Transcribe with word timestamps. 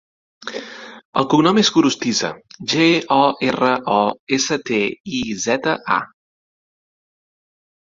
El 1.21 1.27
cognom 1.33 1.59
és 1.63 1.69
Gorostiza: 1.75 2.33
ge, 2.73 2.89
o, 3.19 3.29
erra, 3.51 3.71
o, 3.99 4.01
essa, 4.41 4.61
te, 4.73 4.83
i, 5.23 5.25
zeta, 5.49 5.81
a. 6.01 6.05